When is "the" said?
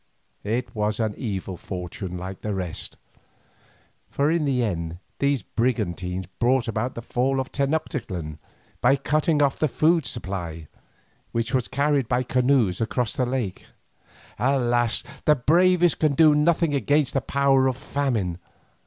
2.41-2.55, 4.45-4.63, 6.95-7.03, 9.59-9.67, 13.13-13.27, 15.25-15.35, 17.13-17.21